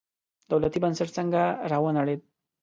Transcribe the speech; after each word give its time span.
دولتي 0.51 0.77
بنسټ 0.83 1.09
څنګه 1.17 1.41
راونړېد. 1.71 2.21